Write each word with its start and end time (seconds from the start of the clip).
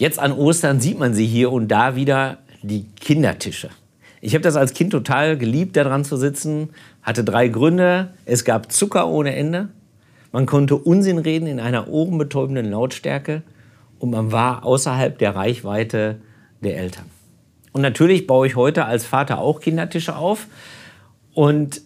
Jetzt 0.00 0.18
an 0.18 0.32
Ostern 0.32 0.80
sieht 0.80 0.98
man 0.98 1.12
sie 1.12 1.26
hier 1.26 1.52
und 1.52 1.68
da 1.68 1.94
wieder, 1.94 2.38
die 2.62 2.86
Kindertische. 2.98 3.68
Ich 4.22 4.32
habe 4.32 4.40
das 4.40 4.56
als 4.56 4.72
Kind 4.72 4.92
total 4.92 5.36
geliebt, 5.36 5.76
da 5.76 5.84
dran 5.84 6.06
zu 6.06 6.16
sitzen. 6.16 6.70
Hatte 7.02 7.22
drei 7.22 7.48
Gründe. 7.48 8.14
Es 8.24 8.46
gab 8.46 8.72
Zucker 8.72 9.08
ohne 9.08 9.36
Ende. 9.36 9.68
Man 10.32 10.46
konnte 10.46 10.76
Unsinn 10.76 11.18
reden 11.18 11.46
in 11.46 11.60
einer 11.60 11.88
ohrenbetäubenden 11.88 12.70
Lautstärke. 12.70 13.42
Und 13.98 14.08
man 14.08 14.32
war 14.32 14.64
außerhalb 14.64 15.18
der 15.18 15.36
Reichweite 15.36 16.22
der 16.62 16.78
Eltern. 16.78 17.04
Und 17.72 17.82
natürlich 17.82 18.26
baue 18.26 18.46
ich 18.46 18.56
heute 18.56 18.86
als 18.86 19.04
Vater 19.04 19.38
auch 19.38 19.60
Kindertische 19.60 20.16
auf. 20.16 20.46
Und 21.34 21.82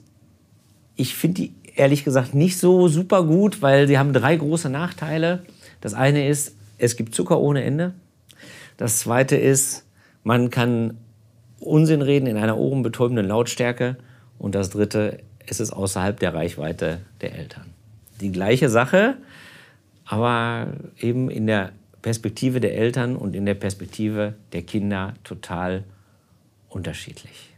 ich 0.94 1.16
finde 1.16 1.42
die 1.42 1.54
ehrlich 1.74 2.04
gesagt 2.04 2.32
nicht 2.32 2.58
so 2.58 2.86
super 2.86 3.24
gut, 3.24 3.60
weil 3.60 3.88
sie 3.88 3.98
haben 3.98 4.12
drei 4.12 4.36
große 4.36 4.70
Nachteile. 4.70 5.42
Das 5.80 5.94
eine 5.94 6.28
ist, 6.28 6.54
es 6.78 6.94
gibt 6.94 7.12
Zucker 7.16 7.40
ohne 7.40 7.64
Ende. 7.64 7.94
Das 8.76 8.98
zweite 8.98 9.36
ist, 9.36 9.84
man 10.22 10.50
kann 10.50 10.98
Unsinn 11.60 12.02
reden 12.02 12.26
in 12.26 12.36
einer 12.36 12.58
ohrenbetäubenden 12.58 13.26
Lautstärke. 13.26 13.96
Und 14.38 14.54
das 14.54 14.70
dritte, 14.70 15.18
es 15.46 15.60
ist 15.60 15.72
außerhalb 15.72 16.18
der 16.18 16.34
Reichweite 16.34 17.00
der 17.20 17.34
Eltern. 17.34 17.66
Die 18.20 18.32
gleiche 18.32 18.68
Sache, 18.68 19.16
aber 20.04 20.68
eben 20.98 21.30
in 21.30 21.46
der 21.46 21.72
Perspektive 22.02 22.60
der 22.60 22.76
Eltern 22.76 23.16
und 23.16 23.34
in 23.34 23.46
der 23.46 23.54
Perspektive 23.54 24.34
der 24.52 24.62
Kinder 24.62 25.14
total 25.24 25.84
unterschiedlich. 26.68 27.50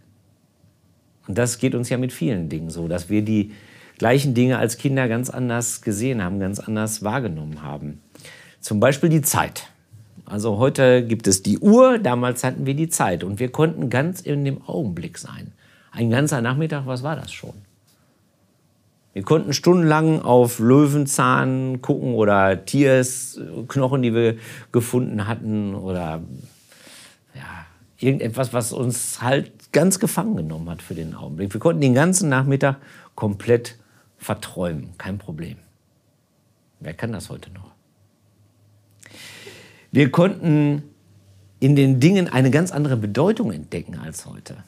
Und 1.26 1.36
das 1.36 1.58
geht 1.58 1.74
uns 1.74 1.88
ja 1.88 1.98
mit 1.98 2.12
vielen 2.12 2.48
Dingen 2.48 2.70
so, 2.70 2.86
dass 2.86 3.10
wir 3.10 3.22
die 3.22 3.52
gleichen 3.98 4.34
Dinge 4.34 4.58
als 4.58 4.76
Kinder 4.76 5.08
ganz 5.08 5.30
anders 5.30 5.82
gesehen 5.82 6.22
haben, 6.22 6.38
ganz 6.38 6.60
anders 6.60 7.02
wahrgenommen 7.02 7.62
haben. 7.62 8.00
Zum 8.60 8.78
Beispiel 8.78 9.08
die 9.08 9.22
Zeit. 9.22 9.68
Also 10.26 10.58
heute 10.58 11.06
gibt 11.06 11.28
es 11.28 11.42
die 11.42 11.60
Uhr, 11.60 11.98
damals 11.98 12.42
hatten 12.42 12.66
wir 12.66 12.74
die 12.74 12.88
Zeit 12.88 13.22
und 13.22 13.38
wir 13.38 13.50
konnten 13.50 13.90
ganz 13.90 14.20
in 14.20 14.44
dem 14.44 14.60
Augenblick 14.66 15.18
sein. 15.18 15.52
Ein 15.92 16.10
ganzer 16.10 16.42
Nachmittag, 16.42 16.84
was 16.86 17.04
war 17.04 17.14
das 17.14 17.32
schon? 17.32 17.54
Wir 19.12 19.22
konnten 19.22 19.52
stundenlang 19.52 20.20
auf 20.20 20.58
Löwenzahn 20.58 21.80
gucken 21.80 22.14
oder 22.14 22.66
Tiersknochen, 22.66 24.02
die 24.02 24.12
wir 24.12 24.36
gefunden 24.72 25.28
hatten 25.28 25.74
oder 25.74 26.22
ja, 27.32 27.66
irgendetwas, 27.98 28.52
was 28.52 28.72
uns 28.72 29.22
halt 29.22 29.72
ganz 29.72 30.00
gefangen 30.00 30.36
genommen 30.36 30.68
hat 30.68 30.82
für 30.82 30.94
den 30.94 31.14
Augenblick. 31.14 31.54
Wir 31.54 31.60
konnten 31.60 31.80
den 31.80 31.94
ganzen 31.94 32.28
Nachmittag 32.28 32.78
komplett 33.14 33.78
verträumen, 34.18 34.90
kein 34.98 35.18
Problem. 35.18 35.56
Wer 36.80 36.94
kann 36.94 37.12
das 37.12 37.30
heute 37.30 37.50
noch? 37.52 37.75
Wir 39.96 40.10
konnten 40.10 40.82
in 41.58 41.74
den 41.74 42.00
Dingen 42.00 42.28
eine 42.28 42.50
ganz 42.50 42.70
andere 42.70 42.98
Bedeutung 42.98 43.50
entdecken 43.50 43.98
als 43.98 44.26
heute. 44.26 44.58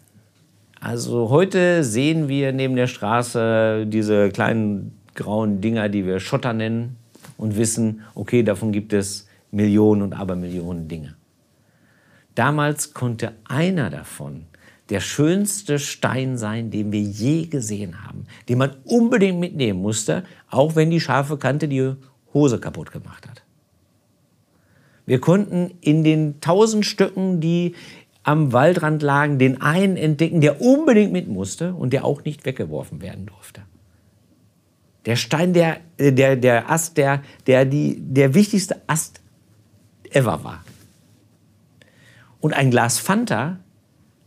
Also 0.81 1.29
heute 1.29 1.85
sehen 1.85 2.29
wir 2.29 2.51
neben 2.53 2.77
der 2.77 2.87
Straße 2.87 3.85
diese 3.87 4.31
kleinen 4.31 4.98
grauen 5.15 5.61
Dinger, 5.61 5.91
die 5.91 6.07
wir 6.07 6.19
Schotter 6.19 6.55
nennen 6.55 6.97
und 7.37 7.59
wissen, 7.59 8.05
okay, 8.15 8.43
davon 8.43 8.73
gibt 8.73 8.95
es 8.95 9.29
Millionen 9.51 10.01
und 10.01 10.15
Abermillionen 10.15 10.89
Dinge. 10.89 11.15
Damals 12.35 12.95
konnte 12.95 13.33
einer 13.45 13.91
davon 13.91 14.47
der 14.89 15.01
schönste 15.01 15.79
Stein 15.79 16.39
sein, 16.39 16.70
den 16.70 16.91
wir 16.91 17.03
je 17.03 17.45
gesehen 17.45 18.03
haben, 18.07 18.25
den 18.48 18.57
man 18.57 18.77
unbedingt 18.85 19.39
mitnehmen 19.39 19.83
musste, 19.83 20.25
auch 20.48 20.75
wenn 20.75 20.91
die 20.91 21.03
scharfe 21.03 21.37
Kante 21.37 21.69
die 21.69 21.92
Hose 22.33 22.59
kaputt 22.59 22.92
gemacht 22.92 23.29
hat. 23.29 23.42
Wir 25.09 25.23
konnten 25.23 25.70
in 25.81 26.05
den 26.05 26.39
tausend 26.42 26.84
Stücken, 26.84 27.41
die 27.41 27.75
am 28.25 28.53
Waldrand 28.53 29.01
lagen, 29.01 29.39
den 29.39 29.62
einen 29.62 29.97
entdecken, 29.97 30.42
der 30.42 30.61
unbedingt 30.61 31.12
mit 31.12 31.28
musste 31.28 31.73
und 31.73 31.95
der 31.95 32.05
auch 32.05 32.25
nicht 32.25 32.45
weggeworfen 32.45 33.01
werden 33.01 33.24
durfte. 33.24 33.63
Der 35.07 35.17
Stein, 35.17 35.55
der, 35.55 35.79
äh, 35.96 36.13
der, 36.13 36.36
der 36.36 36.70
Ast, 36.70 36.98
der, 36.98 37.23
der 37.46 37.64
die, 37.64 37.96
der 37.98 38.35
wichtigste 38.35 38.83
Ast 38.86 39.23
ever 40.11 40.45
war. 40.45 40.63
Und 42.40 42.52
ein 42.52 42.70
Glas 42.70 42.98
Fanta 42.98 43.61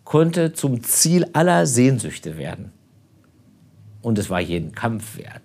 konnte 0.04 0.52
zum 0.54 0.82
Ziel 0.82 1.28
aller 1.34 1.68
Sehnsüchte 1.68 2.40
werden. 2.40 2.72
Und 4.02 4.18
es 4.18 4.32
war 4.32 4.40
jeden 4.40 4.72
Kampf 4.72 5.16
wert. 5.20 5.44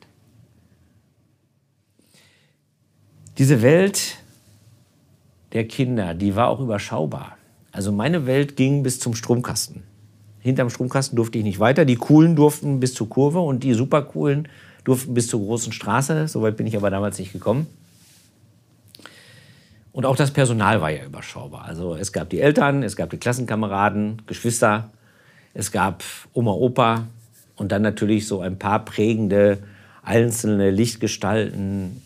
Diese 3.36 3.60
Welt 3.60 4.16
der 5.56 5.66
Kinder, 5.66 6.12
die 6.12 6.36
war 6.36 6.48
auch 6.48 6.60
überschaubar. 6.60 7.38
Also 7.72 7.90
meine 7.90 8.26
Welt 8.26 8.56
ging 8.56 8.82
bis 8.82 9.00
zum 9.00 9.14
Stromkasten. 9.14 9.84
Hinterm 10.38 10.68
Stromkasten 10.68 11.16
durfte 11.16 11.38
ich 11.38 11.44
nicht 11.44 11.60
weiter. 11.60 11.86
Die 11.86 11.96
Coolen 11.96 12.36
durften 12.36 12.78
bis 12.78 12.92
zur 12.92 13.08
Kurve 13.08 13.40
und 13.40 13.64
die 13.64 13.72
Supercoolen 13.72 14.48
durften 14.84 15.14
bis 15.14 15.28
zur 15.28 15.40
großen 15.40 15.72
Straße. 15.72 16.28
Soweit 16.28 16.58
bin 16.58 16.66
ich 16.66 16.76
aber 16.76 16.90
damals 16.90 17.18
nicht 17.18 17.32
gekommen. 17.32 17.66
Und 19.92 20.04
auch 20.04 20.14
das 20.14 20.30
Personal 20.30 20.82
war 20.82 20.90
ja 20.90 21.06
überschaubar. 21.06 21.64
Also 21.64 21.94
es 21.94 22.12
gab 22.12 22.28
die 22.28 22.40
Eltern, 22.40 22.82
es 22.82 22.94
gab 22.94 23.08
die 23.08 23.16
Klassenkameraden, 23.16 24.22
Geschwister, 24.26 24.90
es 25.54 25.72
gab 25.72 26.04
Oma, 26.34 26.52
Opa 26.52 27.06
und 27.56 27.72
dann 27.72 27.80
natürlich 27.80 28.26
so 28.26 28.42
ein 28.42 28.58
paar 28.58 28.84
prägende 28.84 29.58
einzelne 30.02 30.70
Lichtgestalten, 30.70 32.02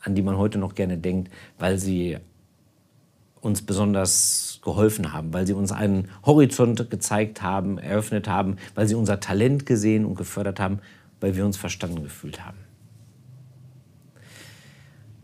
an 0.00 0.14
die 0.14 0.22
man 0.22 0.38
heute 0.38 0.56
noch 0.56 0.74
gerne 0.74 0.96
denkt, 0.96 1.30
weil 1.58 1.76
sie 1.78 2.16
uns 3.40 3.62
besonders 3.62 4.60
geholfen 4.62 5.12
haben, 5.12 5.32
weil 5.32 5.46
sie 5.46 5.54
uns 5.54 5.72
einen 5.72 6.08
Horizont 6.24 6.90
gezeigt 6.90 7.42
haben, 7.42 7.78
eröffnet 7.78 8.28
haben, 8.28 8.56
weil 8.74 8.86
sie 8.86 8.94
unser 8.94 9.20
Talent 9.20 9.66
gesehen 9.66 10.04
und 10.04 10.16
gefördert 10.16 10.60
haben, 10.60 10.80
weil 11.20 11.36
wir 11.36 11.44
uns 11.44 11.56
verstanden 11.56 12.02
gefühlt 12.02 12.44
haben. 12.44 12.58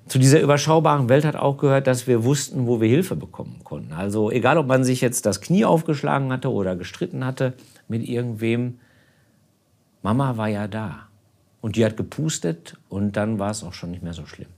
Zu 0.08 0.20
dieser 0.20 0.40
überschaubaren 0.40 1.08
Welt 1.08 1.24
hat 1.24 1.34
auch 1.34 1.58
gehört, 1.58 1.88
dass 1.88 2.06
wir 2.06 2.22
wussten, 2.22 2.66
wo 2.66 2.80
wir 2.80 2.88
Hilfe 2.88 3.16
bekommen 3.16 3.60
konnten. 3.64 3.92
Also 3.92 4.30
egal, 4.30 4.56
ob 4.56 4.68
man 4.68 4.84
sich 4.84 5.00
jetzt 5.00 5.26
das 5.26 5.40
Knie 5.40 5.64
aufgeschlagen 5.64 6.32
hatte 6.32 6.50
oder 6.50 6.76
gestritten 6.76 7.24
hatte 7.24 7.54
mit 7.88 8.08
irgendwem, 8.08 8.78
Mama 10.02 10.36
war 10.36 10.48
ja 10.48 10.68
da. 10.68 11.08
Und 11.60 11.74
die 11.74 11.84
hat 11.84 11.96
gepustet 11.96 12.76
und 12.88 13.16
dann 13.16 13.40
war 13.40 13.50
es 13.50 13.64
auch 13.64 13.72
schon 13.72 13.90
nicht 13.90 14.04
mehr 14.04 14.12
so 14.12 14.26
schlimm. 14.26 14.48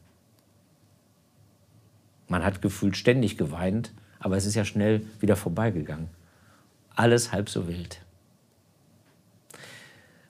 Man 2.28 2.44
hat 2.44 2.61
gefühlt 2.61 2.97
ständig 2.97 3.39
geweint, 3.39 3.93
aber 4.21 4.37
es 4.37 4.44
ist 4.44 4.55
ja 4.55 4.65
schnell 4.65 5.03
wieder 5.19 5.34
vorbeigegangen. 5.34 6.09
Alles 6.94 7.33
halb 7.33 7.49
so 7.49 7.66
wild. 7.66 8.03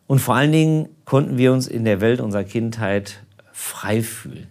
Und 0.07 0.21
vor 0.21 0.37
allen 0.37 0.53
Dingen 0.53 0.89
konnten 1.05 1.37
wir 1.37 1.53
uns 1.53 1.67
in 1.67 1.85
der 1.85 2.01
Welt 2.01 2.21
unserer 2.21 2.45
Kindheit 2.45 3.23
frei 3.53 4.03
fühlen. 4.03 4.47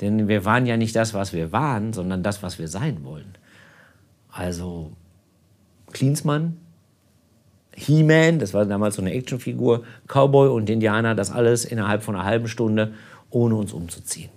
Denn 0.00 0.26
wir 0.26 0.44
waren 0.44 0.66
ja 0.66 0.76
nicht 0.76 0.96
das, 0.96 1.14
was 1.14 1.32
wir 1.32 1.52
waren, 1.52 1.92
sondern 1.92 2.22
das, 2.22 2.42
was 2.42 2.58
wir 2.58 2.66
sein 2.66 3.04
wollen. 3.04 3.38
Also 4.30 4.92
Klinsmann, 5.92 6.58
He-Man, 7.74 8.40
das 8.40 8.52
war 8.52 8.66
damals 8.66 8.96
so 8.96 9.02
eine 9.02 9.12
Actionfigur, 9.12 9.84
Cowboy 10.08 10.48
und 10.48 10.68
Indianer, 10.68 11.14
das 11.14 11.30
alles 11.30 11.64
innerhalb 11.64 12.02
von 12.02 12.16
einer 12.16 12.24
halben 12.24 12.48
Stunde, 12.48 12.94
ohne 13.30 13.54
uns 13.54 13.72
umzuziehen 13.72 14.30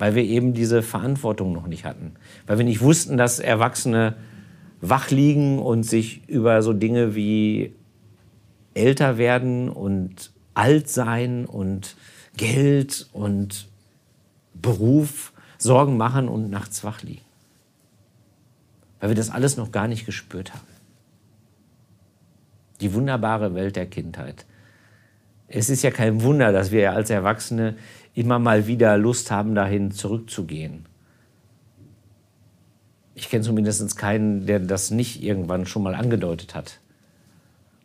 weil 0.00 0.14
wir 0.14 0.24
eben 0.24 0.54
diese 0.54 0.82
Verantwortung 0.82 1.52
noch 1.52 1.66
nicht 1.66 1.84
hatten. 1.84 2.14
Weil 2.46 2.56
wir 2.56 2.64
nicht 2.64 2.80
wussten, 2.80 3.18
dass 3.18 3.38
Erwachsene 3.38 4.16
wach 4.80 5.10
liegen 5.10 5.58
und 5.58 5.82
sich 5.82 6.26
über 6.26 6.62
so 6.62 6.72
Dinge 6.72 7.14
wie 7.14 7.74
älter 8.72 9.18
werden 9.18 9.68
und 9.68 10.32
alt 10.54 10.88
sein 10.88 11.44
und 11.44 11.96
Geld 12.38 13.10
und 13.12 13.68
Beruf 14.54 15.34
Sorgen 15.58 15.98
machen 15.98 16.28
und 16.28 16.48
nachts 16.48 16.82
wach 16.82 17.02
liegen. 17.02 17.20
Weil 19.00 19.10
wir 19.10 19.16
das 19.16 19.28
alles 19.28 19.58
noch 19.58 19.70
gar 19.70 19.86
nicht 19.86 20.06
gespürt 20.06 20.54
haben. 20.54 20.66
Die 22.80 22.94
wunderbare 22.94 23.54
Welt 23.54 23.76
der 23.76 23.84
Kindheit. 23.84 24.46
Es 25.52 25.68
ist 25.68 25.82
ja 25.82 25.90
kein 25.90 26.22
Wunder, 26.22 26.52
dass 26.52 26.70
wir 26.70 26.92
als 26.92 27.10
Erwachsene 27.10 27.76
immer 28.14 28.38
mal 28.38 28.68
wieder 28.68 28.96
Lust 28.96 29.32
haben, 29.32 29.56
dahin 29.56 29.90
zurückzugehen. 29.90 30.86
Ich 33.16 33.28
kenne 33.28 33.42
zumindest 33.42 33.96
keinen, 33.96 34.46
der 34.46 34.60
das 34.60 34.92
nicht 34.92 35.22
irgendwann 35.22 35.66
schon 35.66 35.82
mal 35.82 35.96
angedeutet 35.96 36.54
hat. 36.54 36.78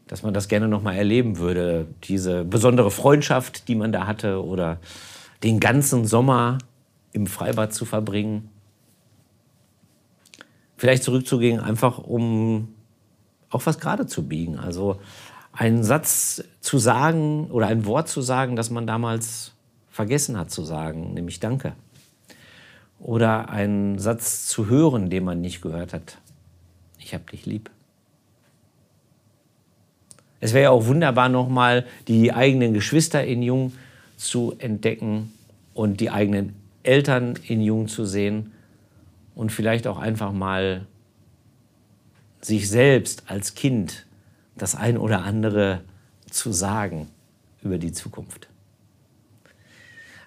Dass 0.05 0.21
man 0.21 0.35
das 0.35 0.47
gerne 0.47 0.67
noch 0.67 0.83
mal 0.83 0.95
erleben 0.95 1.39
würde. 1.39 1.87
Diese 2.03 2.45
besondere 2.45 2.91
Freundschaft, 2.91 3.67
die 3.67 3.75
man 3.75 3.91
da 3.91 4.05
hatte, 4.05 4.45
oder 4.45 4.77
den 5.41 5.59
ganzen 5.59 6.05
Sommer 6.05 6.59
im 7.13 7.25
Freibad 7.25 7.73
zu 7.73 7.85
verbringen. 7.85 8.49
Vielleicht 10.77 11.03
zurückzugehen, 11.03 11.59
einfach 11.59 11.97
um 11.97 12.75
auch 13.49 13.65
was 13.65 13.79
gerade 13.79 14.05
zu 14.05 14.27
biegen. 14.27 14.59
Also 14.59 14.99
einen 15.55 15.83
Satz 15.83 16.43
zu 16.59 16.77
sagen 16.77 17.49
oder 17.49 17.67
ein 17.67 17.85
Wort 17.85 18.09
zu 18.09 18.21
sagen, 18.21 18.55
das 18.55 18.69
man 18.69 18.85
damals 18.85 19.53
vergessen 19.89 20.37
hat 20.37 20.51
zu 20.51 20.63
sagen, 20.63 21.13
nämlich 21.13 21.39
Danke. 21.39 21.73
oder 22.99 23.49
einen 23.49 23.97
Satz 23.97 24.47
zu 24.47 24.67
hören, 24.67 25.09
den 25.09 25.23
man 25.23 25.39
nicht 25.41 25.61
gehört 25.61 25.93
hat. 25.93 26.17
Ich 26.99 27.13
habe 27.13 27.23
dich 27.31 27.45
lieb. 27.45 27.69
Es 30.41 30.53
wäre 30.53 30.63
ja 30.65 30.69
auch 30.71 30.85
wunderbar, 30.85 31.29
nochmal 31.29 31.85
die 32.07 32.33
eigenen 32.33 32.73
Geschwister 32.73 33.23
in 33.23 33.41
Jung 33.41 33.71
zu 34.17 34.55
entdecken 34.59 35.31
und 35.73 36.01
die 36.01 36.09
eigenen 36.09 36.55
Eltern 36.83 37.39
in 37.47 37.61
Jung 37.61 37.87
zu 37.87 38.05
sehen 38.05 38.51
und 39.33 39.51
vielleicht 39.51 39.87
auch 39.87 39.97
einfach 39.97 40.33
mal 40.33 40.85
sich 42.41 42.69
selbst 42.69 43.23
als 43.27 43.55
Kind 43.55 44.04
das 44.57 44.75
ein 44.75 44.97
oder 44.97 45.23
andere 45.23 45.81
zu 46.29 46.51
sagen 46.51 47.09
über 47.61 47.77
die 47.77 47.91
Zukunft. 47.91 48.47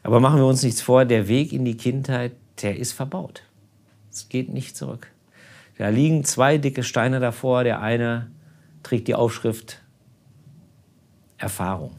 Aber 0.02 0.20
machen 0.20 0.38
wir 0.38 0.46
uns 0.46 0.62
nichts 0.62 0.80
vor, 0.80 1.04
der 1.04 1.28
Weg 1.28 1.52
in 1.52 1.64
die 1.64 1.76
Kindheit, 1.76 2.32
der 2.62 2.76
ist 2.76 2.92
verbaut. 2.92 3.42
Es 4.10 4.28
geht 4.28 4.52
nicht 4.52 4.76
zurück. 4.76 5.10
Da 5.76 5.88
liegen 5.88 6.24
zwei 6.24 6.58
dicke 6.58 6.82
Steine 6.82 7.20
davor. 7.20 7.62
Der 7.62 7.80
eine 7.80 8.30
trägt 8.82 9.06
die 9.06 9.14
Aufschrift 9.14 9.80
Erfahrung. 11.36 11.94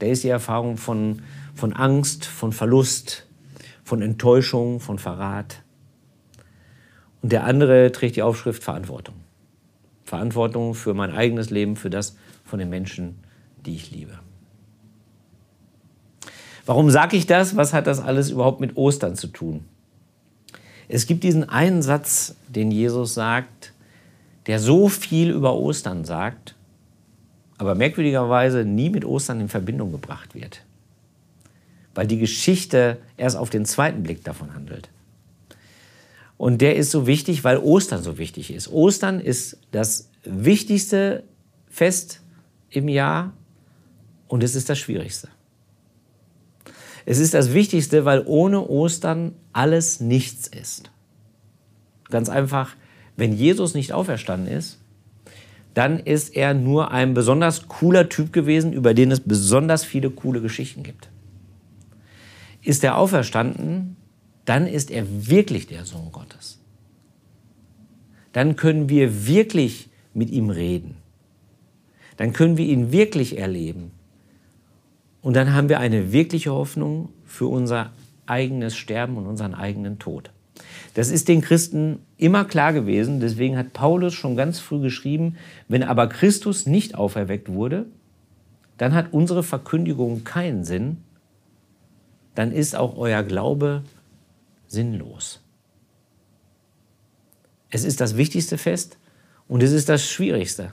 Der 0.00 0.10
ist 0.10 0.24
die 0.24 0.28
Erfahrung 0.28 0.76
von, 0.76 1.22
von 1.54 1.72
Angst, 1.72 2.24
von 2.24 2.52
Verlust, 2.52 3.26
von 3.84 4.02
Enttäuschung, 4.02 4.80
von 4.80 4.98
Verrat. 4.98 5.62
Und 7.22 7.30
der 7.30 7.44
andere 7.44 7.92
trägt 7.92 8.16
die 8.16 8.22
Aufschrift 8.22 8.64
Verantwortung. 8.64 9.14
Verantwortung 10.14 10.74
für 10.74 10.94
mein 10.94 11.10
eigenes 11.10 11.50
Leben, 11.50 11.74
für 11.74 11.90
das 11.90 12.16
von 12.44 12.60
den 12.60 12.70
Menschen, 12.70 13.16
die 13.66 13.74
ich 13.74 13.90
liebe. 13.90 14.20
Warum 16.66 16.88
sage 16.90 17.16
ich 17.16 17.26
das? 17.26 17.56
Was 17.56 17.72
hat 17.72 17.88
das 17.88 18.00
alles 18.00 18.30
überhaupt 18.30 18.60
mit 18.60 18.76
Ostern 18.76 19.16
zu 19.16 19.26
tun? 19.26 19.64
Es 20.86 21.06
gibt 21.06 21.24
diesen 21.24 21.48
einen 21.48 21.82
Satz, 21.82 22.36
den 22.48 22.70
Jesus 22.70 23.14
sagt, 23.14 23.72
der 24.46 24.60
so 24.60 24.88
viel 24.88 25.30
über 25.30 25.54
Ostern 25.54 26.04
sagt, 26.04 26.54
aber 27.58 27.74
merkwürdigerweise 27.74 28.64
nie 28.64 28.90
mit 28.90 29.04
Ostern 29.04 29.40
in 29.40 29.48
Verbindung 29.48 29.90
gebracht 29.90 30.34
wird, 30.34 30.62
weil 31.94 32.06
die 32.06 32.18
Geschichte 32.18 32.98
erst 33.16 33.36
auf 33.36 33.50
den 33.50 33.64
zweiten 33.64 34.04
Blick 34.04 34.22
davon 34.22 34.54
handelt. 34.54 34.90
Und 36.36 36.60
der 36.60 36.76
ist 36.76 36.90
so 36.90 37.06
wichtig, 37.06 37.44
weil 37.44 37.58
Ostern 37.58 38.02
so 38.02 38.18
wichtig 38.18 38.52
ist. 38.52 38.70
Ostern 38.70 39.20
ist 39.20 39.58
das 39.70 40.10
wichtigste 40.24 41.24
Fest 41.68 42.20
im 42.70 42.88
Jahr 42.88 43.32
und 44.28 44.42
es 44.42 44.54
ist 44.54 44.68
das 44.68 44.78
schwierigste. 44.78 45.28
Es 47.06 47.18
ist 47.18 47.34
das 47.34 47.52
Wichtigste, 47.52 48.04
weil 48.04 48.22
ohne 48.26 48.66
Ostern 48.66 49.34
alles 49.52 50.00
nichts 50.00 50.48
ist. 50.48 50.90
Ganz 52.08 52.28
einfach, 52.28 52.76
wenn 53.16 53.32
Jesus 53.32 53.74
nicht 53.74 53.92
auferstanden 53.92 54.52
ist, 54.52 54.80
dann 55.74 55.98
ist 55.98 56.34
er 56.34 56.54
nur 56.54 56.92
ein 56.92 57.14
besonders 57.14 57.68
cooler 57.68 58.08
Typ 58.08 58.32
gewesen, 58.32 58.72
über 58.72 58.94
den 58.94 59.10
es 59.10 59.20
besonders 59.20 59.84
viele 59.84 60.10
coole 60.10 60.40
Geschichten 60.40 60.82
gibt. 60.82 61.10
Ist 62.62 62.84
er 62.84 62.96
auferstanden, 62.96 63.96
dann 64.44 64.66
ist 64.66 64.90
er 64.90 65.04
wirklich 65.28 65.66
der 65.66 65.84
Sohn 65.84 66.12
Gottes. 66.12 66.58
Dann 68.32 68.56
können 68.56 68.88
wir 68.88 69.26
wirklich 69.26 69.88
mit 70.12 70.30
ihm 70.30 70.50
reden. 70.50 70.96
Dann 72.16 72.32
können 72.32 72.56
wir 72.56 72.66
ihn 72.66 72.92
wirklich 72.92 73.38
erleben. 73.38 73.90
Und 75.22 75.34
dann 75.34 75.54
haben 75.54 75.68
wir 75.68 75.80
eine 75.80 76.12
wirkliche 76.12 76.52
Hoffnung 76.52 77.08
für 77.24 77.46
unser 77.46 77.92
eigenes 78.26 78.76
Sterben 78.76 79.16
und 79.16 79.26
unseren 79.26 79.54
eigenen 79.54 79.98
Tod. 79.98 80.30
Das 80.94 81.10
ist 81.10 81.28
den 81.28 81.40
Christen 81.40 81.98
immer 82.16 82.44
klar 82.44 82.72
gewesen. 82.72 83.20
Deswegen 83.20 83.56
hat 83.56 83.72
Paulus 83.72 84.14
schon 84.14 84.36
ganz 84.36 84.60
früh 84.60 84.80
geschrieben, 84.80 85.36
wenn 85.68 85.82
aber 85.82 86.08
Christus 86.08 86.66
nicht 86.66 86.94
auferweckt 86.94 87.48
wurde, 87.48 87.86
dann 88.78 88.94
hat 88.94 89.12
unsere 89.12 89.42
Verkündigung 89.42 90.24
keinen 90.24 90.64
Sinn, 90.64 90.98
dann 92.34 92.52
ist 92.52 92.74
auch 92.74 92.96
euer 92.96 93.22
Glaube 93.22 93.82
sinnlos. 94.74 95.40
Es 97.70 97.84
ist 97.84 98.00
das 98.00 98.16
wichtigste 98.16 98.58
Fest 98.58 98.98
und 99.48 99.62
es 99.62 99.72
ist 99.72 99.88
das 99.88 100.06
schwierigste, 100.06 100.72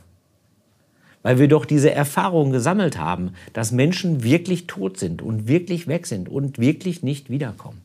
weil 1.23 1.39
wir 1.39 1.47
doch 1.47 1.65
diese 1.65 1.91
Erfahrung 1.91 2.51
gesammelt 2.51 2.97
haben, 2.97 3.33
dass 3.53 3.71
Menschen 3.71 4.23
wirklich 4.23 4.67
tot 4.67 4.97
sind 4.97 5.21
und 5.21 5.47
wirklich 5.47 5.87
weg 5.87 6.05
sind 6.05 6.29
und 6.29 6.59
wirklich 6.59 7.01
nicht 7.01 7.29
wiederkommen. 7.29 7.81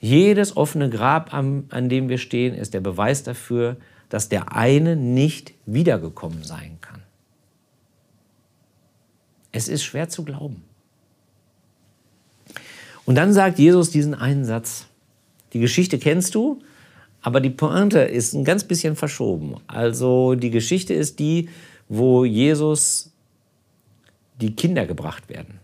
Jedes 0.00 0.56
offene 0.56 0.88
Grab, 0.88 1.34
an, 1.34 1.64
an 1.68 1.90
dem 1.90 2.08
wir 2.08 2.16
stehen, 2.16 2.54
ist 2.54 2.72
der 2.72 2.80
Beweis 2.80 3.22
dafür, 3.22 3.76
dass 4.08 4.28
der 4.28 4.56
eine 4.56 4.96
nicht 4.96 5.52
wiedergekommen 5.66 6.42
sein 6.42 6.78
kann. 6.80 7.02
Es 9.52 9.68
ist 9.68 9.82
schwer 9.82 10.08
zu 10.08 10.24
glauben. 10.24 10.62
Und 13.06 13.14
dann 13.14 13.32
sagt 13.32 13.58
Jesus 13.58 13.90
diesen 13.90 14.14
einen 14.14 14.44
Satz. 14.44 14.86
Die 15.52 15.60
Geschichte 15.60 15.98
kennst 15.98 16.34
du, 16.34 16.60
aber 17.22 17.40
die 17.40 17.50
Pointe 17.50 18.00
ist 18.00 18.34
ein 18.34 18.44
ganz 18.44 18.64
bisschen 18.64 18.96
verschoben. 18.96 19.56
Also 19.66 20.34
die 20.34 20.50
Geschichte 20.50 20.94
ist 20.94 21.18
die, 21.18 21.48
wo 21.88 22.24
Jesus 22.24 23.12
die 24.40 24.54
Kinder 24.54 24.86
gebracht 24.86 25.28
werden. 25.28 25.58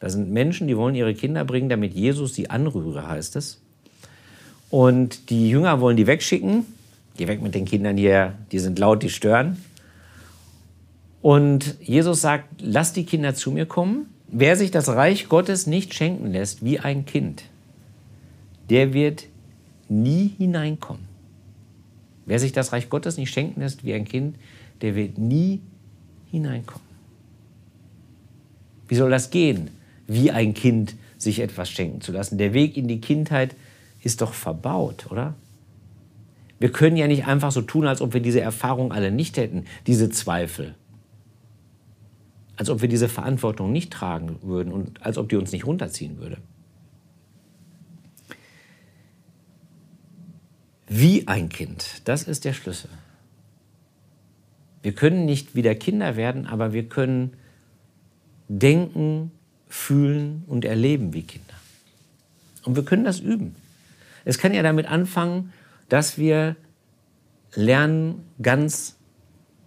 Da 0.00 0.10
sind 0.10 0.30
Menschen, 0.30 0.66
die 0.66 0.76
wollen 0.76 0.94
ihre 0.94 1.14
Kinder 1.14 1.44
bringen, 1.44 1.68
damit 1.68 1.94
Jesus 1.94 2.34
sie 2.34 2.50
anrühre, 2.50 3.06
heißt 3.06 3.36
es. 3.36 3.60
Und 4.70 5.30
die 5.30 5.48
Jünger 5.48 5.80
wollen 5.80 5.96
die 5.96 6.06
wegschicken. 6.06 6.66
Geh 7.16 7.28
weg 7.28 7.40
mit 7.40 7.54
den 7.54 7.64
Kindern 7.64 7.96
hier, 7.96 8.34
die 8.50 8.58
sind 8.58 8.78
laut, 8.78 9.02
die 9.02 9.10
stören. 9.10 9.62
Und 11.22 11.76
Jesus 11.80 12.20
sagt, 12.20 12.60
lass 12.60 12.92
die 12.92 13.06
Kinder 13.06 13.34
zu 13.34 13.50
mir 13.52 13.66
kommen. 13.66 14.13
Wer 14.36 14.56
sich 14.56 14.70
das 14.70 14.88
Reich 14.88 15.28
Gottes 15.28 15.66
nicht 15.66 15.94
schenken 15.94 16.32
lässt 16.32 16.64
wie 16.64 16.80
ein 16.80 17.06
Kind, 17.06 17.44
der 18.68 18.92
wird 18.92 19.26
nie 19.88 20.34
hineinkommen. 20.36 21.04
Wer 22.26 22.40
sich 22.40 22.52
das 22.52 22.72
Reich 22.72 22.90
Gottes 22.90 23.16
nicht 23.16 23.32
schenken 23.32 23.60
lässt 23.60 23.84
wie 23.84 23.94
ein 23.94 24.04
Kind, 24.04 24.36
der 24.80 24.96
wird 24.96 25.18
nie 25.18 25.60
hineinkommen. 26.30 26.88
Wie 28.88 28.96
soll 28.96 29.10
das 29.10 29.30
gehen? 29.30 29.70
wie 30.06 30.30
ein 30.30 30.54
Kind 30.54 30.94
sich 31.18 31.40
etwas 31.40 31.70
schenken 31.70 32.00
zu 32.00 32.12
lassen. 32.12 32.38
Der 32.38 32.52
Weg 32.52 32.76
in 32.76 32.88
die 32.88 33.00
Kindheit 33.00 33.54
ist 34.02 34.20
doch 34.20 34.34
verbaut, 34.34 35.06
oder? 35.10 35.34
Wir 36.58 36.70
können 36.70 36.96
ja 36.96 37.06
nicht 37.06 37.26
einfach 37.26 37.52
so 37.52 37.62
tun, 37.62 37.86
als 37.86 38.00
ob 38.00 38.14
wir 38.14 38.20
diese 38.20 38.40
Erfahrung 38.40 38.92
alle 38.92 39.10
nicht 39.10 39.36
hätten, 39.36 39.64
diese 39.86 40.10
Zweifel. 40.10 40.74
Als 42.56 42.70
ob 42.70 42.82
wir 42.82 42.88
diese 42.88 43.08
Verantwortung 43.08 43.72
nicht 43.72 43.92
tragen 43.92 44.38
würden 44.42 44.72
und 44.72 45.04
als 45.04 45.18
ob 45.18 45.28
die 45.28 45.36
uns 45.36 45.52
nicht 45.52 45.66
runterziehen 45.66 46.18
würde. 46.18 46.38
Wie 50.86 51.26
ein 51.26 51.48
Kind, 51.48 52.02
das 52.04 52.24
ist 52.24 52.44
der 52.44 52.52
Schlüssel. 52.52 52.90
Wir 54.82 54.92
können 54.92 55.24
nicht 55.24 55.54
wieder 55.54 55.74
Kinder 55.74 56.14
werden, 56.14 56.46
aber 56.46 56.72
wir 56.72 56.88
können 56.88 57.32
denken, 58.48 59.32
fühlen 59.66 60.44
und 60.46 60.64
erleben 60.64 61.12
wie 61.14 61.22
Kinder. 61.22 61.54
Und 62.64 62.76
wir 62.76 62.84
können 62.84 63.04
das 63.04 63.18
üben. 63.18 63.56
Es 64.24 64.38
kann 64.38 64.54
ja 64.54 64.62
damit 64.62 64.86
anfangen, 64.86 65.52
dass 65.88 66.18
wir 66.18 66.56
lernen, 67.54 68.24
ganz 68.40 68.96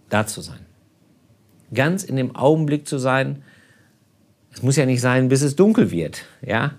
da 0.08 0.26
zu 0.26 0.40
sein. 0.40 0.67
Ganz 1.72 2.02
in 2.04 2.16
dem 2.16 2.34
Augenblick 2.34 2.88
zu 2.88 2.98
sein. 2.98 3.42
Es 4.52 4.62
muss 4.62 4.76
ja 4.76 4.86
nicht 4.86 5.00
sein, 5.00 5.28
bis 5.28 5.42
es 5.42 5.56
dunkel 5.56 5.90
wird, 5.90 6.24
ja, 6.40 6.72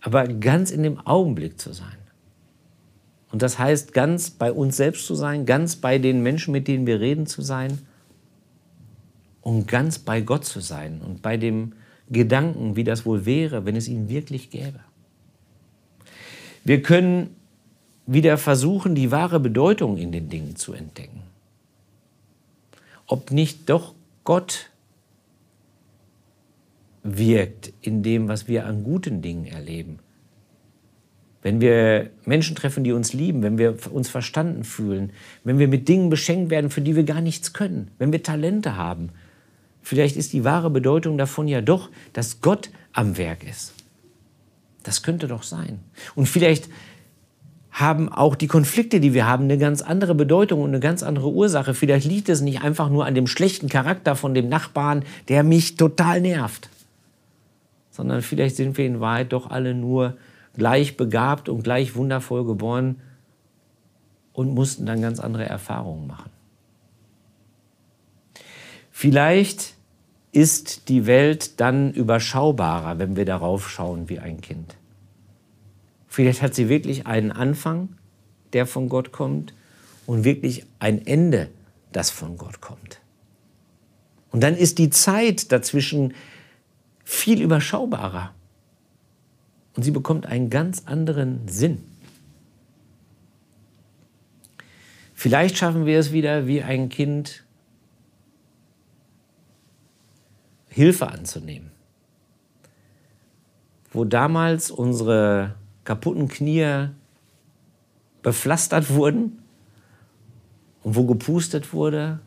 aber 0.00 0.26
ganz 0.26 0.70
in 0.70 0.82
dem 0.82 0.98
Augenblick 1.06 1.60
zu 1.60 1.72
sein. 1.72 1.96
Und 3.30 3.40
das 3.40 3.58
heißt, 3.58 3.94
ganz 3.94 4.30
bei 4.30 4.52
uns 4.52 4.76
selbst 4.76 5.06
zu 5.06 5.14
sein, 5.14 5.46
ganz 5.46 5.76
bei 5.76 5.98
den 5.98 6.22
Menschen, 6.22 6.52
mit 6.52 6.68
denen 6.68 6.86
wir 6.86 7.00
reden, 7.00 7.26
zu 7.26 7.40
sein 7.40 7.78
und 9.40 9.66
ganz 9.66 9.98
bei 9.98 10.20
Gott 10.20 10.44
zu 10.44 10.60
sein 10.60 11.00
und 11.00 11.22
bei 11.22 11.36
dem 11.36 11.72
Gedanken, 12.10 12.76
wie 12.76 12.84
das 12.84 13.06
wohl 13.06 13.24
wäre, 13.24 13.64
wenn 13.64 13.76
es 13.76 13.88
ihn 13.88 14.08
wirklich 14.08 14.50
gäbe. 14.50 14.80
Wir 16.64 16.82
können 16.82 17.34
wieder 18.06 18.36
versuchen, 18.36 18.94
die 18.94 19.10
wahre 19.10 19.40
Bedeutung 19.40 19.96
in 19.96 20.12
den 20.12 20.28
Dingen 20.28 20.56
zu 20.56 20.74
entdecken. 20.74 21.22
Ob 23.06 23.30
nicht 23.30 23.70
doch 23.70 23.94
Gott 24.24 24.70
wirkt 27.02 27.72
in 27.80 28.02
dem, 28.02 28.28
was 28.28 28.48
wir 28.48 28.66
an 28.66 28.84
guten 28.84 29.22
Dingen 29.22 29.46
erleben. 29.46 29.98
Wenn 31.42 31.60
wir 31.60 32.10
Menschen 32.24 32.54
treffen, 32.54 32.84
die 32.84 32.92
uns 32.92 33.12
lieben, 33.12 33.42
wenn 33.42 33.58
wir 33.58 33.76
uns 33.92 34.08
verstanden 34.08 34.62
fühlen, 34.62 35.12
wenn 35.42 35.58
wir 35.58 35.66
mit 35.66 35.88
Dingen 35.88 36.08
beschenkt 36.08 36.50
werden, 36.50 36.70
für 36.70 36.82
die 36.82 36.94
wir 36.94 37.02
gar 37.02 37.20
nichts 37.20 37.52
können, 37.52 37.90
wenn 37.98 38.12
wir 38.12 38.22
Talente 38.22 38.76
haben, 38.76 39.10
Vielleicht 39.82 40.16
ist 40.16 40.32
die 40.32 40.44
wahre 40.44 40.70
Bedeutung 40.70 41.18
davon 41.18 41.48
ja 41.48 41.60
doch, 41.60 41.90
dass 42.12 42.40
Gott 42.40 42.70
am 42.92 43.18
Werk 43.18 43.44
ist. 43.44 43.74
Das 44.84 45.02
könnte 45.02 45.26
doch 45.26 45.42
sein. 45.42 45.80
Und 46.14 46.28
vielleicht 46.28 46.68
haben 47.72 48.10
auch 48.10 48.36
die 48.36 48.46
Konflikte, 48.46 49.00
die 49.00 49.14
wir 49.14 49.26
haben, 49.26 49.44
eine 49.44 49.56
ganz 49.56 49.80
andere 49.80 50.14
Bedeutung 50.14 50.60
und 50.60 50.68
eine 50.68 50.80
ganz 50.80 51.02
andere 51.02 51.30
Ursache. 51.30 51.72
Vielleicht 51.72 52.06
liegt 52.06 52.28
es 52.28 52.42
nicht 52.42 52.62
einfach 52.62 52.90
nur 52.90 53.06
an 53.06 53.14
dem 53.14 53.26
schlechten 53.26 53.70
Charakter 53.70 54.14
von 54.14 54.34
dem 54.34 54.50
Nachbarn, 54.50 55.04
der 55.28 55.42
mich 55.42 55.76
total 55.76 56.20
nervt, 56.20 56.68
sondern 57.90 58.20
vielleicht 58.20 58.56
sind 58.56 58.76
wir 58.76 58.84
in 58.84 59.00
Wahrheit 59.00 59.32
doch 59.32 59.50
alle 59.50 59.74
nur 59.74 60.18
gleich 60.54 60.98
begabt 60.98 61.48
und 61.48 61.64
gleich 61.64 61.96
wundervoll 61.96 62.44
geboren 62.44 62.96
und 64.34 64.54
mussten 64.54 64.84
dann 64.84 65.00
ganz 65.00 65.18
andere 65.18 65.46
Erfahrungen 65.46 66.06
machen. 66.06 66.30
Vielleicht 68.90 69.74
ist 70.30 70.88
die 70.88 71.06
Welt 71.06 71.58
dann 71.60 71.92
überschaubarer, 71.92 72.98
wenn 72.98 73.16
wir 73.16 73.24
darauf 73.24 73.68
schauen 73.70 74.10
wie 74.10 74.18
ein 74.18 74.42
Kind. 74.42 74.76
Vielleicht 76.12 76.42
hat 76.42 76.54
sie 76.54 76.68
wirklich 76.68 77.06
einen 77.06 77.32
Anfang, 77.32 77.88
der 78.52 78.66
von 78.66 78.90
Gott 78.90 79.12
kommt, 79.12 79.54
und 80.04 80.24
wirklich 80.24 80.66
ein 80.78 81.06
Ende, 81.06 81.48
das 81.90 82.10
von 82.10 82.36
Gott 82.36 82.60
kommt. 82.60 83.00
Und 84.30 84.42
dann 84.42 84.54
ist 84.54 84.76
die 84.76 84.90
Zeit 84.90 85.50
dazwischen 85.52 86.12
viel 87.02 87.40
überschaubarer. 87.40 88.34
Und 89.74 89.84
sie 89.84 89.90
bekommt 89.90 90.26
einen 90.26 90.50
ganz 90.50 90.82
anderen 90.84 91.48
Sinn. 91.48 91.82
Vielleicht 95.14 95.56
schaffen 95.56 95.86
wir 95.86 95.98
es 95.98 96.12
wieder, 96.12 96.46
wie 96.46 96.62
ein 96.62 96.90
Kind 96.90 97.42
Hilfe 100.68 101.06
anzunehmen. 101.06 101.70
Wo 103.94 104.04
damals 104.04 104.70
unsere 104.70 105.54
kaputten 105.84 106.28
Knie 106.28 106.88
bepflastert 108.22 108.90
wurden 108.90 109.42
und 110.82 110.96
wo 110.96 111.04
gepustet 111.06 111.72
wurde, 111.72 112.20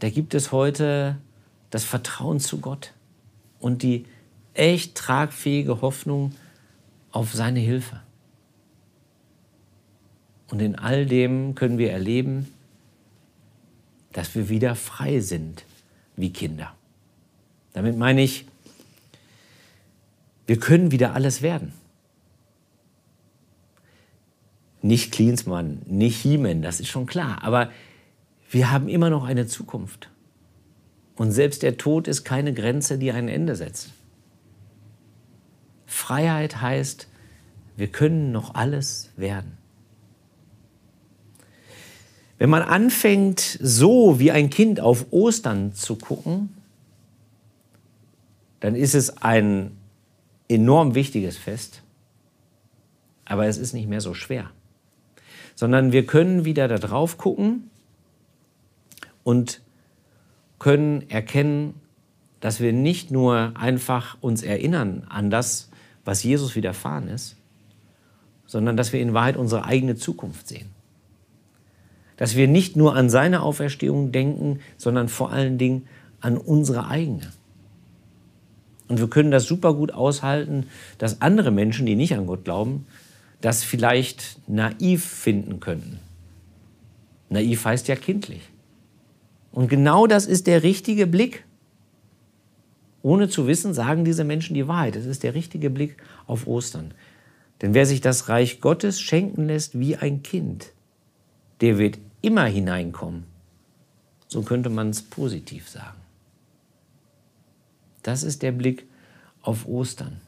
da 0.00 0.08
gibt 0.08 0.34
es 0.34 0.52
heute 0.52 1.18
das 1.70 1.84
Vertrauen 1.84 2.40
zu 2.40 2.58
Gott 2.58 2.94
und 3.58 3.82
die 3.82 4.06
echt 4.54 4.94
tragfähige 4.94 5.80
Hoffnung 5.82 6.32
auf 7.12 7.32
seine 7.34 7.60
Hilfe. 7.60 8.00
Und 10.48 10.60
in 10.60 10.74
all 10.74 11.06
dem 11.06 11.54
können 11.54 11.78
wir 11.78 11.92
erleben, 11.92 12.52
dass 14.12 14.34
wir 14.34 14.48
wieder 14.48 14.74
frei 14.74 15.20
sind 15.20 15.64
wie 16.16 16.32
Kinder. 16.32 16.74
Damit 17.72 17.96
meine 17.96 18.22
ich, 18.22 18.46
wir 20.46 20.58
können 20.58 20.90
wieder 20.90 21.14
alles 21.14 21.42
werden. 21.42 21.72
Nicht 24.82 25.12
Klinsmann, 25.12 25.82
nicht 25.86 26.16
Hiemen, 26.20 26.62
das 26.62 26.80
ist 26.80 26.88
schon 26.88 27.06
klar. 27.06 27.38
Aber 27.42 27.70
wir 28.50 28.70
haben 28.70 28.88
immer 28.88 29.10
noch 29.10 29.24
eine 29.24 29.46
Zukunft. 29.46 30.10
Und 31.16 31.32
selbst 31.32 31.62
der 31.62 31.76
Tod 31.76 32.08
ist 32.08 32.24
keine 32.24 32.54
Grenze, 32.54 32.98
die 32.98 33.12
ein 33.12 33.28
Ende 33.28 33.56
setzt. 33.56 33.90
Freiheit 35.86 36.60
heißt, 36.60 37.08
wir 37.76 37.88
können 37.88 38.32
noch 38.32 38.54
alles 38.54 39.10
werden. 39.16 39.58
Wenn 42.38 42.48
man 42.48 42.62
anfängt, 42.62 43.58
so 43.60 44.18
wie 44.18 44.30
ein 44.30 44.48
Kind 44.48 44.80
auf 44.80 45.06
Ostern 45.10 45.74
zu 45.74 45.96
gucken, 45.96 46.56
dann 48.60 48.74
ist 48.74 48.94
es 48.94 49.18
ein 49.22 49.76
enorm 50.48 50.94
wichtiges 50.94 51.36
Fest, 51.36 51.82
aber 53.26 53.46
es 53.46 53.58
ist 53.58 53.74
nicht 53.74 53.88
mehr 53.88 54.00
so 54.00 54.14
schwer 54.14 54.50
sondern 55.60 55.92
wir 55.92 56.06
können 56.06 56.46
wieder 56.46 56.68
da 56.68 56.78
drauf 56.78 57.18
gucken 57.18 57.68
und 59.24 59.60
können 60.58 61.04
erkennen, 61.10 61.74
dass 62.40 62.60
wir 62.60 62.72
nicht 62.72 63.10
nur 63.10 63.52
einfach 63.56 64.16
uns 64.22 64.42
erinnern 64.42 65.04
an 65.10 65.28
das, 65.28 65.68
was 66.02 66.22
Jesus 66.22 66.56
widerfahren 66.56 67.08
ist, 67.08 67.36
sondern 68.46 68.78
dass 68.78 68.94
wir 68.94 69.02
in 69.02 69.12
Wahrheit 69.12 69.36
unsere 69.36 69.66
eigene 69.66 69.96
Zukunft 69.96 70.48
sehen. 70.48 70.70
Dass 72.16 72.36
wir 72.36 72.48
nicht 72.48 72.74
nur 72.74 72.96
an 72.96 73.10
seine 73.10 73.42
Auferstehung 73.42 74.12
denken, 74.12 74.60
sondern 74.78 75.10
vor 75.10 75.30
allen 75.30 75.58
Dingen 75.58 75.86
an 76.22 76.38
unsere 76.38 76.88
eigene. 76.88 77.34
Und 78.88 78.98
wir 78.98 79.10
können 79.10 79.30
das 79.30 79.44
super 79.44 79.74
gut 79.74 79.92
aushalten, 79.92 80.68
dass 80.96 81.20
andere 81.20 81.50
Menschen, 81.50 81.84
die 81.84 81.96
nicht 81.96 82.14
an 82.14 82.24
Gott 82.24 82.44
glauben, 82.44 82.86
das 83.40 83.64
vielleicht 83.64 84.38
naiv 84.48 85.04
finden 85.04 85.60
könnten. 85.60 86.00
Naiv 87.28 87.64
heißt 87.64 87.88
ja 87.88 87.96
kindlich. 87.96 88.42
Und 89.52 89.68
genau 89.68 90.06
das 90.06 90.26
ist 90.26 90.46
der 90.46 90.62
richtige 90.62 91.06
Blick. 91.06 91.44
Ohne 93.02 93.28
zu 93.28 93.46
wissen, 93.46 93.72
sagen 93.72 94.04
diese 94.04 94.24
Menschen 94.24 94.54
die 94.54 94.68
Wahrheit. 94.68 94.96
Es 94.96 95.06
ist 95.06 95.22
der 95.22 95.34
richtige 95.34 95.70
Blick 95.70 95.96
auf 96.26 96.46
Ostern. 96.46 96.92
Denn 97.62 97.74
wer 97.74 97.86
sich 97.86 98.00
das 98.00 98.28
Reich 98.28 98.60
Gottes 98.60 99.00
schenken 99.00 99.46
lässt 99.46 99.78
wie 99.78 99.96
ein 99.96 100.22
Kind, 100.22 100.72
der 101.60 101.78
wird 101.78 101.98
immer 102.20 102.44
hineinkommen. 102.44 103.24
So 104.28 104.42
könnte 104.42 104.70
man 104.70 104.90
es 104.90 105.02
positiv 105.02 105.68
sagen. 105.68 105.98
Das 108.02 108.22
ist 108.22 108.42
der 108.42 108.52
Blick 108.52 108.86
auf 109.42 109.66
Ostern. 109.66 110.20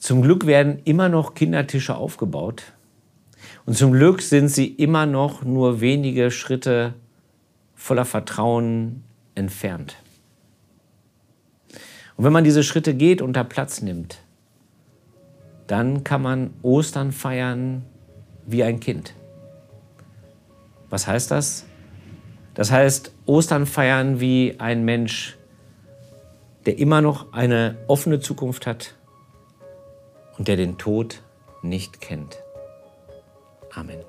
Zum 0.00 0.22
Glück 0.22 0.46
werden 0.46 0.80
immer 0.84 1.10
noch 1.10 1.34
Kindertische 1.34 1.94
aufgebaut. 1.94 2.72
Und 3.66 3.76
zum 3.76 3.92
Glück 3.92 4.22
sind 4.22 4.48
sie 4.48 4.66
immer 4.66 5.04
noch 5.04 5.44
nur 5.44 5.82
wenige 5.82 6.30
Schritte 6.30 6.94
voller 7.74 8.06
Vertrauen 8.06 9.04
entfernt. 9.34 9.96
Und 12.16 12.24
wenn 12.24 12.32
man 12.32 12.44
diese 12.44 12.64
Schritte 12.64 12.94
geht 12.94 13.20
und 13.20 13.34
da 13.34 13.44
Platz 13.44 13.82
nimmt, 13.82 14.22
dann 15.66 16.02
kann 16.02 16.22
man 16.22 16.54
Ostern 16.62 17.12
feiern 17.12 17.84
wie 18.46 18.64
ein 18.64 18.80
Kind. 18.80 19.14
Was 20.88 21.06
heißt 21.06 21.30
das? 21.30 21.66
Das 22.54 22.72
heißt, 22.72 23.12
Ostern 23.26 23.66
feiern 23.66 24.18
wie 24.18 24.56
ein 24.58 24.82
Mensch, 24.86 25.36
der 26.64 26.78
immer 26.78 27.02
noch 27.02 27.34
eine 27.34 27.76
offene 27.86 28.20
Zukunft 28.20 28.66
hat 28.66 28.94
und 30.40 30.48
der 30.48 30.56
den 30.56 30.78
Tod 30.78 31.20
nicht 31.60 32.00
kennt. 32.00 32.42
Amen. 33.74 34.02